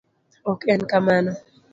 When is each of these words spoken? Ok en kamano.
Ok 0.51 0.61
en 0.73 0.81
kamano. 0.91 1.31